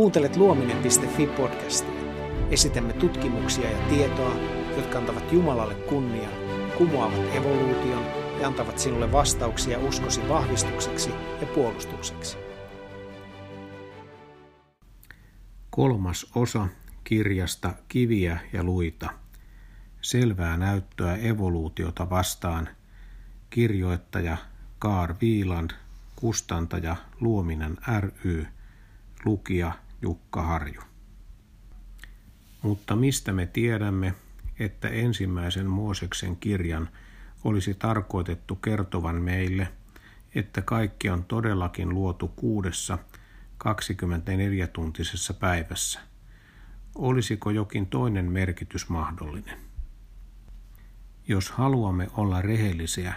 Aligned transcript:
Kuuntelet 0.00 0.36
luominen.fi 0.36 1.26
podcastia. 1.26 2.00
Esitämme 2.50 2.92
tutkimuksia 2.92 3.70
ja 3.70 3.88
tietoa, 3.88 4.36
jotka 4.76 4.98
antavat 4.98 5.32
Jumalalle 5.32 5.74
kunnia, 5.74 6.28
kumoavat 6.78 7.34
evoluution 7.34 8.04
ja 8.40 8.46
antavat 8.46 8.78
sinulle 8.78 9.12
vastauksia 9.12 9.78
uskosi 9.78 10.28
vahvistukseksi 10.28 11.10
ja 11.40 11.46
puolustukseksi. 11.54 12.38
Kolmas 15.70 16.30
osa 16.34 16.68
kirjasta 17.04 17.74
Kiviä 17.88 18.38
ja 18.52 18.64
luita. 18.64 19.10
Selvää 20.00 20.56
näyttöä 20.56 21.16
evoluutiota 21.16 22.10
vastaan. 22.10 22.68
Kirjoittaja 23.50 24.36
Kaar 24.78 25.14
Viiland, 25.20 25.70
kustantaja 26.16 26.96
Luominen 27.20 27.76
ry, 28.24 28.46
lukija 29.24 29.72
Jukka 30.02 30.42
Harju. 30.42 30.80
Mutta 32.62 32.96
mistä 32.96 33.32
me 33.32 33.46
tiedämme, 33.46 34.14
että 34.58 34.88
ensimmäisen 34.88 35.66
Mooseksen 35.66 36.36
kirjan 36.36 36.88
olisi 37.44 37.74
tarkoitettu 37.74 38.56
kertovan 38.56 39.22
meille, 39.22 39.68
että 40.34 40.62
kaikki 40.62 41.10
on 41.10 41.24
todellakin 41.24 41.88
luotu 41.88 42.28
kuudessa 42.28 42.98
24-tuntisessa 43.64 45.34
päivässä? 45.34 46.00
Olisiko 46.94 47.50
jokin 47.50 47.86
toinen 47.86 48.32
merkitys 48.32 48.88
mahdollinen? 48.88 49.58
Jos 51.28 51.50
haluamme 51.50 52.08
olla 52.12 52.42
rehellisiä, 52.42 53.14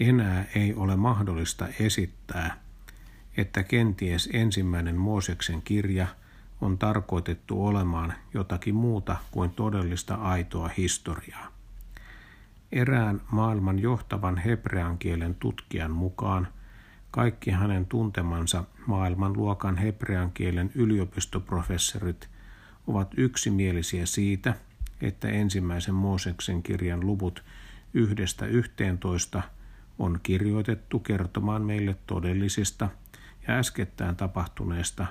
enää 0.00 0.44
ei 0.54 0.74
ole 0.74 0.96
mahdollista 0.96 1.68
esittää, 1.80 2.69
että 3.36 3.62
kenties 3.62 4.28
ensimmäinen 4.32 4.96
Mooseksen 4.96 5.62
kirja 5.62 6.06
on 6.60 6.78
tarkoitettu 6.78 7.66
olemaan 7.66 8.14
jotakin 8.34 8.74
muuta 8.74 9.16
kuin 9.30 9.50
todellista 9.50 10.14
aitoa 10.14 10.70
historiaa. 10.76 11.48
Erään 12.72 13.20
maailman 13.30 13.78
johtavan 13.78 14.36
hebrean 14.38 14.98
kielen 14.98 15.34
tutkijan 15.34 15.90
mukaan 15.90 16.48
kaikki 17.10 17.50
hänen 17.50 17.86
tuntemansa 17.86 18.64
maailmanluokan 18.86 19.76
hebrean 19.76 20.32
kielen 20.32 20.70
yliopistoprofessorit 20.74 22.28
ovat 22.86 23.14
yksimielisiä 23.16 24.06
siitä, 24.06 24.54
että 25.00 25.28
ensimmäisen 25.28 25.94
Mooseksen 25.94 26.62
kirjan 26.62 27.06
luvut 27.06 27.44
yhdestä 27.94 28.46
yhteentoista 28.46 29.42
on 29.98 30.20
kirjoitettu 30.22 30.98
kertomaan 30.98 31.62
meille 31.62 31.96
todellisista 32.06 32.88
äskettäin 33.58 34.16
tapahtuneesta 34.16 35.06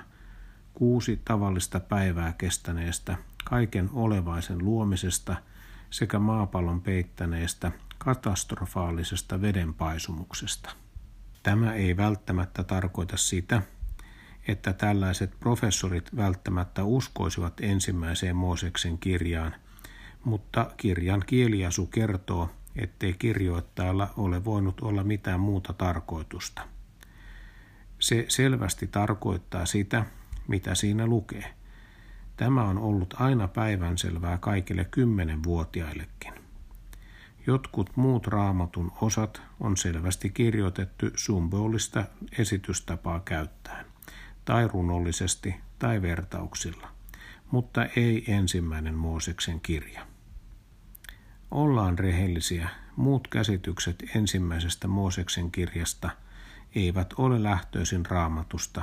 kuusi 0.74 1.20
tavallista 1.24 1.80
päivää 1.80 2.32
kestäneestä 2.38 3.16
kaiken 3.44 3.90
olevaisen 3.92 4.64
luomisesta 4.64 5.36
sekä 5.90 6.18
maapallon 6.18 6.80
peittäneestä 6.80 7.72
katastrofaalisesta 7.98 9.40
vedenpaisumuksesta. 9.40 10.70
Tämä 11.42 11.74
ei 11.74 11.96
välttämättä 11.96 12.64
tarkoita 12.64 13.16
sitä, 13.16 13.62
että 14.48 14.72
tällaiset 14.72 15.40
professorit 15.40 16.16
välttämättä 16.16 16.84
uskoisivat 16.84 17.60
ensimmäiseen 17.60 18.36
Mooseksen 18.36 18.98
kirjaan, 18.98 19.54
mutta 20.24 20.70
kirjan 20.76 21.22
kieliasu 21.26 21.86
kertoo, 21.86 22.50
ettei 22.76 23.12
kirjoittajalla 23.12 24.10
ole 24.16 24.44
voinut 24.44 24.80
olla 24.80 25.04
mitään 25.04 25.40
muuta 25.40 25.72
tarkoitusta. 25.72 26.62
Se 28.00 28.24
selvästi 28.28 28.86
tarkoittaa 28.86 29.66
sitä, 29.66 30.04
mitä 30.48 30.74
siinä 30.74 31.06
lukee. 31.06 31.54
Tämä 32.36 32.64
on 32.64 32.78
ollut 32.78 33.14
aina 33.18 33.48
päivänselvää 33.48 34.38
kaikille 34.38 34.84
kymmenenvuotiaillekin. 34.84 36.34
Jotkut 37.46 37.96
muut 37.96 38.26
raamatun 38.26 38.92
osat 39.00 39.42
on 39.60 39.76
selvästi 39.76 40.30
kirjoitettu 40.30 41.06
symbolista 41.16 42.04
esitystapaa 42.38 43.20
käyttäen, 43.20 43.86
tai 44.44 44.68
runollisesti 44.68 45.54
tai 45.78 46.02
vertauksilla, 46.02 46.88
mutta 47.50 47.84
ei 47.84 48.24
ensimmäinen 48.32 48.94
Mooseksen 48.94 49.60
kirja. 49.60 50.06
Ollaan 51.50 51.98
rehellisiä, 51.98 52.68
muut 52.96 53.28
käsitykset 53.28 54.04
ensimmäisestä 54.14 54.88
Mooseksen 54.88 55.50
kirjasta 55.50 56.10
eivät 56.74 57.14
ole 57.16 57.42
lähtöisin 57.42 58.06
raamatusta, 58.06 58.82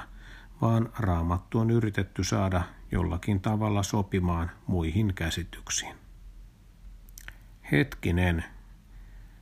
vaan 0.61 0.89
raamattu 0.99 1.59
on 1.59 1.71
yritetty 1.71 2.23
saada 2.23 2.63
jollakin 2.91 3.39
tavalla 3.39 3.83
sopimaan 3.83 4.51
muihin 4.67 5.13
käsityksiin. 5.13 5.95
Hetkinen, 7.71 8.43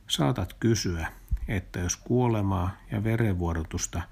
saatat 0.08 0.52
kysyä, 0.60 1.06
että 1.48 1.78
jos 1.78 1.96
kuolemaa 1.96 2.70
ja 2.92 3.04
verenvuodotusta 3.04 4.02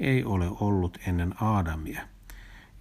ei 0.00 0.24
ole 0.24 0.48
ollut 0.60 0.98
ennen 1.06 1.34
Aadamia, 1.42 2.02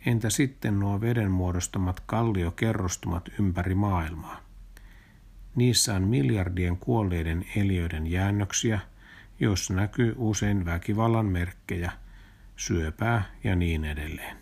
entä 0.05 0.29
sitten 0.29 0.79
nuo 0.79 1.01
veden 1.01 1.31
muodostamat 1.31 1.99
kalliokerrostumat 1.99 3.29
ympäri 3.39 3.75
maailmaa? 3.75 4.39
Niissä 5.55 5.95
on 5.95 6.07
miljardien 6.07 6.77
kuolleiden 6.77 7.45
eliöiden 7.55 8.07
jäännöksiä, 8.07 8.79
jos 9.40 9.69
näkyy 9.69 10.16
usein 10.18 10.66
väkivallan 10.66 11.25
merkkejä, 11.25 11.91
syöpää 12.56 13.23
ja 13.44 13.56
niin 13.56 13.85
edelleen. 13.85 14.38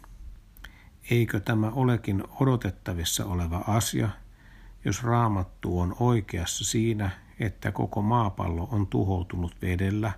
Eikö 1.10 1.40
tämä 1.40 1.70
olekin 1.70 2.24
odotettavissa 2.40 3.26
oleva 3.26 3.64
asia, 3.68 4.10
jos 4.86 5.04
raamattu 5.04 5.80
on 5.80 5.96
oikeassa 6.00 6.66
siinä, 6.66 7.10
että 7.40 7.72
koko 7.72 8.02
maapallo 8.02 8.70
on 8.72 8.88
tuhoutunut 8.88 9.56
vedellä, 9.62 10.12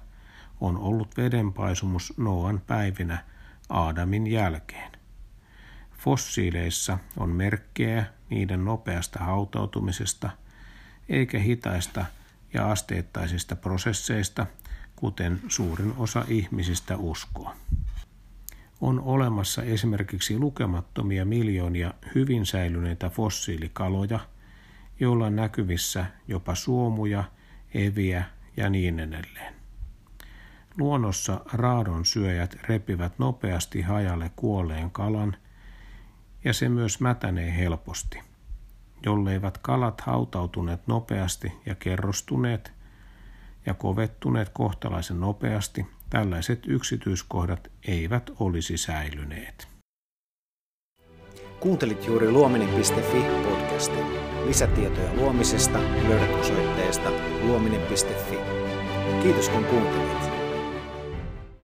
on 0.61 0.77
ollut 0.77 1.17
vedenpaisumus 1.17 2.13
Noan 2.17 2.61
päivinä 2.67 3.23
Aadamin 3.69 4.27
jälkeen. 4.27 4.91
Fossiileissa 5.97 6.97
on 7.17 7.29
merkkejä 7.29 8.05
niiden 8.29 8.65
nopeasta 8.65 9.19
hautautumisesta– 9.19 10.29
eikä 11.09 11.39
hitaista 11.39 12.05
ja 12.53 12.71
asteittaisista 12.71 13.55
prosesseista, 13.55 14.45
kuten 14.95 15.41
suurin 15.47 15.93
osa 15.97 16.25
ihmisistä 16.27 16.97
uskoo. 16.97 17.51
On 18.81 18.99
olemassa 18.99 19.63
esimerkiksi 19.63 20.39
lukemattomia 20.39 21.25
miljoonia 21.25 21.93
hyvin 22.15 22.45
säilyneitä 22.45 23.09
fossiilikaloja, 23.09 24.19
joilla 24.99 25.25
on 25.25 25.35
näkyvissä 25.35 26.05
jopa 26.27 26.55
suomuja, 26.55 27.23
eviä 27.73 28.23
ja 28.57 28.69
niin 28.69 28.99
edelleen. 28.99 29.53
Luonnossa 30.77 31.41
raadon 31.53 32.05
syöjät 32.05 32.57
repivät 32.63 33.19
nopeasti 33.19 33.81
hajalle 33.81 34.31
kuolleen 34.35 34.91
kalan 34.91 35.37
ja 36.43 36.53
se 36.53 36.69
myös 36.69 36.99
mätänee 36.99 37.57
helposti– 37.57 38.19
jolleivat 39.05 39.57
kalat 39.57 40.01
hautautuneet 40.01 40.87
nopeasti 40.87 41.53
ja 41.65 41.75
kerrostuneet 41.75 42.73
ja 43.65 43.73
kovettuneet 43.73 44.49
kohtalaisen 44.49 45.19
nopeasti, 45.19 45.85
tällaiset 46.09 46.59
yksityiskohdat 46.67 47.71
eivät 47.87 48.31
olisi 48.39 48.77
säilyneet. 48.77 49.67
Kuuntelit 51.59 52.05
juuri 52.05 52.31
luominen.fi 52.31 53.21
podcastin. 53.49 54.05
Lisätietoja 54.45 55.13
luomisesta 55.13 55.79
löydät 56.07 56.39
osoitteesta 56.39 57.11
luominen.fi. 57.41 58.37
Kiitos 59.23 59.49
kun 59.49 59.65
kuuntelit. 59.65 60.34